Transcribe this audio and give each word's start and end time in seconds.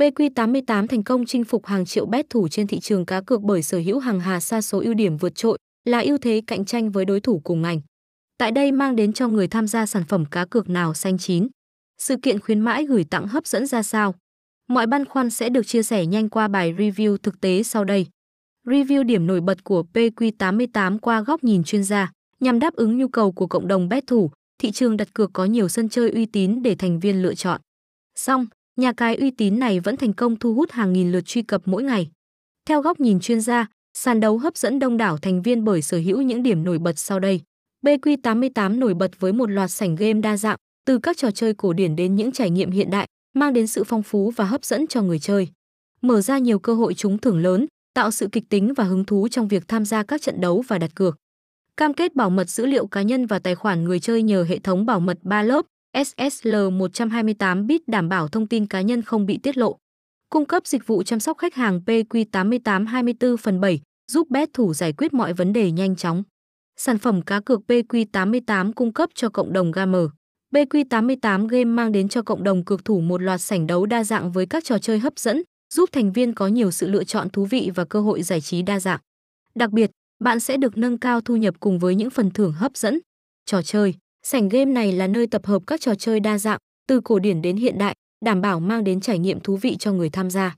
BQ88 0.00 0.86
thành 0.86 1.02
công 1.02 1.26
chinh 1.26 1.44
phục 1.44 1.66
hàng 1.66 1.84
triệu 1.84 2.06
bet 2.06 2.30
thủ 2.30 2.48
trên 2.48 2.66
thị 2.66 2.80
trường 2.80 3.06
cá 3.06 3.20
cược 3.20 3.42
bởi 3.42 3.62
sở 3.62 3.78
hữu 3.78 3.98
hàng 3.98 4.20
hà 4.20 4.40
sa 4.40 4.60
số 4.60 4.80
ưu 4.80 4.94
điểm 4.94 5.16
vượt 5.16 5.34
trội, 5.34 5.58
là 5.84 6.00
ưu 6.00 6.18
thế 6.18 6.42
cạnh 6.46 6.64
tranh 6.64 6.90
với 6.90 7.04
đối 7.04 7.20
thủ 7.20 7.40
cùng 7.44 7.62
ngành. 7.62 7.80
Tại 8.38 8.50
đây 8.50 8.72
mang 8.72 8.96
đến 8.96 9.12
cho 9.12 9.28
người 9.28 9.48
tham 9.48 9.66
gia 9.66 9.86
sản 9.86 10.04
phẩm 10.08 10.24
cá 10.24 10.44
cược 10.44 10.68
nào 10.68 10.94
xanh 10.94 11.18
chín. 11.18 11.48
Sự 11.98 12.16
kiện 12.22 12.40
khuyến 12.40 12.60
mãi 12.60 12.84
gửi 12.84 13.04
tặng 13.04 13.26
hấp 13.26 13.46
dẫn 13.46 13.66
ra 13.66 13.82
sao? 13.82 14.14
Mọi 14.68 14.86
băn 14.86 15.04
khoăn 15.04 15.30
sẽ 15.30 15.48
được 15.48 15.66
chia 15.66 15.82
sẻ 15.82 16.06
nhanh 16.06 16.28
qua 16.28 16.48
bài 16.48 16.74
review 16.78 17.16
thực 17.16 17.40
tế 17.40 17.62
sau 17.62 17.84
đây. 17.84 18.06
Review 18.66 19.02
điểm 19.02 19.26
nổi 19.26 19.40
bật 19.40 19.64
của 19.64 19.84
PQ88 19.94 20.98
qua 20.98 21.22
góc 21.22 21.44
nhìn 21.44 21.64
chuyên 21.64 21.84
gia, 21.84 22.12
nhằm 22.40 22.58
đáp 22.58 22.74
ứng 22.74 22.98
nhu 22.98 23.08
cầu 23.08 23.32
của 23.32 23.46
cộng 23.46 23.68
đồng 23.68 23.88
bet 23.88 24.06
thủ, 24.06 24.30
thị 24.58 24.70
trường 24.70 24.96
đặt 24.96 25.14
cược 25.14 25.30
có 25.32 25.44
nhiều 25.44 25.68
sân 25.68 25.88
chơi 25.88 26.10
uy 26.10 26.26
tín 26.26 26.62
để 26.62 26.74
thành 26.74 27.00
viên 27.00 27.22
lựa 27.22 27.34
chọn. 27.34 27.60
Song, 28.14 28.46
nhà 28.80 28.92
cái 28.92 29.16
uy 29.16 29.30
tín 29.30 29.58
này 29.58 29.80
vẫn 29.80 29.96
thành 29.96 30.12
công 30.12 30.36
thu 30.36 30.54
hút 30.54 30.70
hàng 30.70 30.92
nghìn 30.92 31.12
lượt 31.12 31.20
truy 31.20 31.42
cập 31.42 31.62
mỗi 31.64 31.82
ngày. 31.82 32.10
Theo 32.68 32.82
góc 32.82 33.00
nhìn 33.00 33.20
chuyên 33.20 33.40
gia, 33.40 33.66
sàn 33.94 34.20
đấu 34.20 34.38
hấp 34.38 34.56
dẫn 34.56 34.78
đông 34.78 34.96
đảo 34.96 35.18
thành 35.18 35.42
viên 35.42 35.64
bởi 35.64 35.82
sở 35.82 35.98
hữu 35.98 36.22
những 36.22 36.42
điểm 36.42 36.64
nổi 36.64 36.78
bật 36.78 36.98
sau 36.98 37.20
đây. 37.20 37.40
BQ88 37.86 38.78
nổi 38.78 38.94
bật 38.94 39.20
với 39.20 39.32
một 39.32 39.50
loạt 39.50 39.70
sảnh 39.70 39.96
game 39.96 40.20
đa 40.20 40.36
dạng, 40.36 40.56
từ 40.86 40.98
các 40.98 41.16
trò 41.16 41.30
chơi 41.30 41.54
cổ 41.54 41.72
điển 41.72 41.96
đến 41.96 42.16
những 42.16 42.32
trải 42.32 42.50
nghiệm 42.50 42.70
hiện 42.70 42.90
đại, 42.90 43.06
mang 43.34 43.52
đến 43.52 43.66
sự 43.66 43.84
phong 43.84 44.02
phú 44.02 44.30
và 44.36 44.44
hấp 44.44 44.64
dẫn 44.64 44.86
cho 44.86 45.02
người 45.02 45.18
chơi. 45.18 45.48
Mở 46.02 46.20
ra 46.20 46.38
nhiều 46.38 46.58
cơ 46.58 46.74
hội 46.74 46.94
trúng 46.94 47.18
thưởng 47.18 47.38
lớn, 47.38 47.66
tạo 47.94 48.10
sự 48.10 48.28
kịch 48.32 48.44
tính 48.48 48.74
và 48.74 48.84
hứng 48.84 49.04
thú 49.04 49.28
trong 49.28 49.48
việc 49.48 49.68
tham 49.68 49.84
gia 49.84 50.02
các 50.02 50.22
trận 50.22 50.40
đấu 50.40 50.64
và 50.68 50.78
đặt 50.78 50.90
cược. 50.94 51.16
Cam 51.76 51.94
kết 51.94 52.14
bảo 52.14 52.30
mật 52.30 52.48
dữ 52.48 52.66
liệu 52.66 52.86
cá 52.86 53.02
nhân 53.02 53.26
và 53.26 53.38
tài 53.38 53.54
khoản 53.54 53.84
người 53.84 54.00
chơi 54.00 54.22
nhờ 54.22 54.44
hệ 54.48 54.58
thống 54.58 54.86
bảo 54.86 55.00
mật 55.00 55.18
3 55.22 55.42
lớp 55.42 55.66
SSL 55.94 56.70
128 56.72 57.66
bit 57.66 57.88
đảm 57.88 58.08
bảo 58.08 58.28
thông 58.28 58.46
tin 58.46 58.66
cá 58.66 58.80
nhân 58.80 59.02
không 59.02 59.26
bị 59.26 59.38
tiết 59.42 59.56
lộ. 59.56 59.76
Cung 60.30 60.44
cấp 60.44 60.66
dịch 60.66 60.86
vụ 60.86 61.02
chăm 61.02 61.20
sóc 61.20 61.38
khách 61.38 61.54
hàng 61.54 61.80
PQ88 61.86 62.86
24 62.86 63.36
phần 63.36 63.60
7, 63.60 63.80
giúp 64.12 64.30
bet 64.30 64.48
thủ 64.52 64.74
giải 64.74 64.92
quyết 64.92 65.12
mọi 65.14 65.32
vấn 65.32 65.52
đề 65.52 65.70
nhanh 65.70 65.96
chóng. 65.96 66.22
Sản 66.76 66.98
phẩm 66.98 67.22
cá 67.22 67.40
cược 67.40 67.60
PQ88 67.68 68.72
cung 68.72 68.92
cấp 68.92 69.10
cho 69.14 69.28
cộng 69.28 69.52
đồng 69.52 69.72
gamer. 69.72 70.02
PQ88 70.52 71.46
Game 71.46 71.64
mang 71.64 71.92
đến 71.92 72.08
cho 72.08 72.22
cộng 72.22 72.42
đồng 72.42 72.64
cược 72.64 72.84
thủ 72.84 73.00
một 73.00 73.22
loạt 73.22 73.40
sảnh 73.40 73.66
đấu 73.66 73.86
đa 73.86 74.04
dạng 74.04 74.32
với 74.32 74.46
các 74.46 74.64
trò 74.64 74.78
chơi 74.78 74.98
hấp 74.98 75.18
dẫn, 75.18 75.42
giúp 75.74 75.88
thành 75.92 76.12
viên 76.12 76.34
có 76.34 76.48
nhiều 76.48 76.70
sự 76.70 76.88
lựa 76.88 77.04
chọn 77.04 77.30
thú 77.30 77.44
vị 77.44 77.70
và 77.74 77.84
cơ 77.84 78.00
hội 78.00 78.22
giải 78.22 78.40
trí 78.40 78.62
đa 78.62 78.80
dạng. 78.80 79.00
Đặc 79.54 79.70
biệt, 79.70 79.90
bạn 80.24 80.40
sẽ 80.40 80.56
được 80.56 80.78
nâng 80.78 80.98
cao 80.98 81.20
thu 81.20 81.36
nhập 81.36 81.54
cùng 81.60 81.78
với 81.78 81.94
những 81.94 82.10
phần 82.10 82.30
thưởng 82.30 82.52
hấp 82.52 82.76
dẫn. 82.76 82.98
Trò 83.46 83.62
chơi, 83.62 83.94
sảnh 84.32 84.48
game 84.48 84.72
này 84.72 84.92
là 84.92 85.06
nơi 85.06 85.26
tập 85.26 85.46
hợp 85.46 85.62
các 85.66 85.80
trò 85.80 85.94
chơi 85.94 86.20
đa 86.20 86.38
dạng, 86.38 86.58
từ 86.88 87.00
cổ 87.00 87.18
điển 87.18 87.42
đến 87.42 87.56
hiện 87.56 87.78
đại, 87.78 87.94
đảm 88.24 88.40
bảo 88.40 88.60
mang 88.60 88.84
đến 88.84 89.00
trải 89.00 89.18
nghiệm 89.18 89.40
thú 89.40 89.56
vị 89.56 89.76
cho 89.76 89.92
người 89.92 90.10
tham 90.10 90.30
gia. 90.30 90.56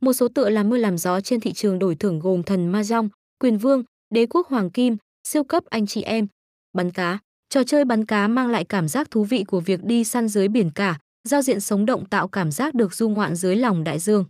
Một 0.00 0.12
số 0.12 0.28
tựa 0.28 0.50
làm 0.50 0.68
mưa 0.68 0.76
làm 0.76 0.98
gió 0.98 1.20
trên 1.20 1.40
thị 1.40 1.52
trường 1.52 1.78
đổi 1.78 1.94
thưởng 1.94 2.18
gồm 2.18 2.42
Thần 2.42 2.72
Mahjong, 2.72 3.08
Quyền 3.38 3.58
Vương, 3.58 3.84
Đế 4.14 4.26
quốc 4.26 4.48
Hoàng 4.48 4.70
Kim, 4.70 4.96
Siêu 5.28 5.44
cấp 5.44 5.64
anh 5.70 5.86
chị 5.86 6.02
em, 6.02 6.26
bắn 6.72 6.90
cá. 6.90 7.18
Trò 7.48 7.64
chơi 7.64 7.84
bắn 7.84 8.04
cá 8.04 8.28
mang 8.28 8.50
lại 8.50 8.64
cảm 8.64 8.88
giác 8.88 9.10
thú 9.10 9.24
vị 9.24 9.44
của 9.44 9.60
việc 9.60 9.84
đi 9.84 10.04
săn 10.04 10.28
dưới 10.28 10.48
biển 10.48 10.70
cả, 10.70 10.98
giao 11.28 11.42
diện 11.42 11.60
sống 11.60 11.86
động 11.86 12.04
tạo 12.04 12.28
cảm 12.28 12.50
giác 12.50 12.74
được 12.74 12.94
du 12.94 13.08
ngoạn 13.08 13.34
dưới 13.34 13.56
lòng 13.56 13.84
đại 13.84 13.98
dương 13.98 14.24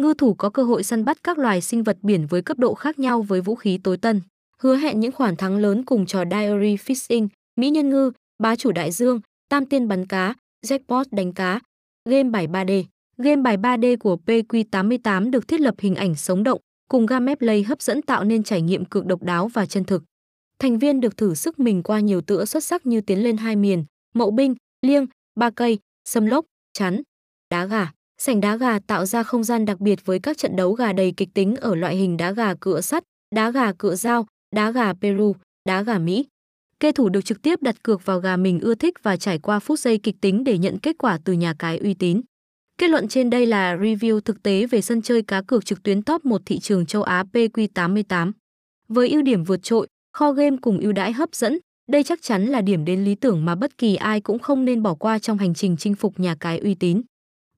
ngư 0.00 0.14
thủ 0.18 0.34
có 0.34 0.50
cơ 0.50 0.62
hội 0.62 0.82
săn 0.82 1.04
bắt 1.04 1.18
các 1.24 1.38
loài 1.38 1.60
sinh 1.60 1.82
vật 1.82 1.98
biển 2.02 2.26
với 2.26 2.42
cấp 2.42 2.58
độ 2.58 2.74
khác 2.74 2.98
nhau 2.98 3.22
với 3.22 3.40
vũ 3.40 3.54
khí 3.54 3.78
tối 3.84 3.96
tân, 3.96 4.20
hứa 4.58 4.76
hẹn 4.76 5.00
những 5.00 5.12
khoản 5.12 5.36
thắng 5.36 5.56
lớn 5.56 5.84
cùng 5.84 6.06
trò 6.06 6.24
Diary 6.30 6.76
Fishing, 6.76 7.28
Mỹ 7.56 7.70
nhân 7.70 7.90
ngư, 7.90 8.12
bá 8.38 8.56
chủ 8.56 8.72
đại 8.72 8.92
dương, 8.92 9.20
tam 9.48 9.66
tiên 9.66 9.88
bắn 9.88 10.06
cá, 10.06 10.34
jackpot 10.66 11.04
đánh 11.10 11.32
cá, 11.32 11.60
game 12.08 12.30
bài 12.30 12.46
3D. 12.46 12.84
Game 13.16 13.42
bài 13.42 13.56
3D 13.56 13.96
của 13.96 14.18
PQ88 14.26 15.30
được 15.30 15.48
thiết 15.48 15.60
lập 15.60 15.74
hình 15.78 15.94
ảnh 15.94 16.14
sống 16.14 16.42
động, 16.42 16.60
cùng 16.88 17.06
game 17.06 17.34
play 17.34 17.62
hấp 17.62 17.82
dẫn 17.82 18.02
tạo 18.02 18.24
nên 18.24 18.42
trải 18.42 18.62
nghiệm 18.62 18.84
cực 18.84 19.06
độc 19.06 19.22
đáo 19.22 19.48
và 19.48 19.66
chân 19.66 19.84
thực. 19.84 20.02
Thành 20.58 20.78
viên 20.78 21.00
được 21.00 21.16
thử 21.16 21.34
sức 21.34 21.60
mình 21.60 21.82
qua 21.82 22.00
nhiều 22.00 22.20
tựa 22.20 22.44
xuất 22.44 22.64
sắc 22.64 22.86
như 22.86 23.00
tiến 23.00 23.22
lên 23.22 23.36
hai 23.36 23.56
miền, 23.56 23.84
mậu 24.14 24.30
binh, 24.30 24.54
liêng, 24.86 25.06
ba 25.34 25.50
cây, 25.50 25.78
sâm 26.08 26.26
lốc, 26.26 26.44
chắn, 26.72 27.02
đá 27.50 27.66
gà. 27.66 27.92
Sảnh 28.20 28.40
đá 28.40 28.56
gà 28.56 28.78
tạo 28.78 29.06
ra 29.06 29.22
không 29.22 29.44
gian 29.44 29.64
đặc 29.64 29.80
biệt 29.80 30.06
với 30.06 30.18
các 30.18 30.38
trận 30.38 30.56
đấu 30.56 30.72
gà 30.72 30.92
đầy 30.92 31.12
kịch 31.16 31.28
tính 31.34 31.56
ở 31.56 31.74
loại 31.74 31.96
hình 31.96 32.16
đá 32.16 32.32
gà 32.32 32.54
cựa 32.60 32.80
sắt, 32.80 33.04
đá 33.34 33.50
gà 33.50 33.72
cựa 33.72 33.94
dao, 33.94 34.26
đá 34.56 34.70
gà 34.70 34.92
Peru, 34.92 35.34
đá 35.68 35.82
gà 35.82 35.98
Mỹ. 35.98 36.26
Kê 36.80 36.92
thủ 36.92 37.08
được 37.08 37.24
trực 37.24 37.42
tiếp 37.42 37.62
đặt 37.62 37.82
cược 37.82 38.04
vào 38.04 38.20
gà 38.20 38.36
mình 38.36 38.60
ưa 38.60 38.74
thích 38.74 38.94
và 39.02 39.16
trải 39.16 39.38
qua 39.38 39.58
phút 39.58 39.78
giây 39.78 39.98
kịch 39.98 40.16
tính 40.20 40.44
để 40.44 40.58
nhận 40.58 40.78
kết 40.78 40.98
quả 40.98 41.18
từ 41.24 41.32
nhà 41.32 41.54
cái 41.58 41.78
uy 41.78 41.94
tín. 41.94 42.20
Kết 42.78 42.90
luận 42.90 43.08
trên 43.08 43.30
đây 43.30 43.46
là 43.46 43.76
review 43.76 44.20
thực 44.20 44.42
tế 44.42 44.66
về 44.66 44.80
sân 44.80 45.02
chơi 45.02 45.22
cá 45.22 45.42
cược 45.42 45.66
trực 45.66 45.82
tuyến 45.82 46.02
top 46.02 46.24
1 46.24 46.42
thị 46.46 46.58
trường 46.58 46.86
châu 46.86 47.02
Á 47.02 47.24
PQ88. 47.32 48.32
Với 48.88 49.08
ưu 49.08 49.22
điểm 49.22 49.44
vượt 49.44 49.62
trội, 49.62 49.86
kho 50.12 50.32
game 50.32 50.56
cùng 50.62 50.80
ưu 50.80 50.92
đãi 50.92 51.12
hấp 51.12 51.34
dẫn, 51.34 51.58
đây 51.90 52.02
chắc 52.02 52.22
chắn 52.22 52.46
là 52.46 52.60
điểm 52.60 52.84
đến 52.84 53.04
lý 53.04 53.14
tưởng 53.14 53.44
mà 53.44 53.54
bất 53.54 53.78
kỳ 53.78 53.96
ai 53.96 54.20
cũng 54.20 54.38
không 54.38 54.64
nên 54.64 54.82
bỏ 54.82 54.94
qua 54.94 55.18
trong 55.18 55.38
hành 55.38 55.54
trình 55.54 55.76
chinh 55.76 55.94
phục 55.94 56.20
nhà 56.20 56.34
cái 56.40 56.58
uy 56.58 56.74
tín. 56.74 57.02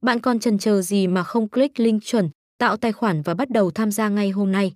Bạn 0.02 0.20
còn 0.20 0.40
chần 0.40 0.58
chờ 0.58 0.82
gì 0.82 1.06
mà 1.06 1.22
không 1.22 1.48
click 1.48 1.80
link 1.80 2.04
chuẩn, 2.04 2.30
tạo 2.58 2.76
tài 2.76 2.92
khoản 2.92 3.22
và 3.22 3.34
bắt 3.34 3.50
đầu 3.50 3.70
tham 3.70 3.90
gia 3.90 4.08
ngay 4.08 4.30
hôm 4.30 4.52
nay. 4.52 4.72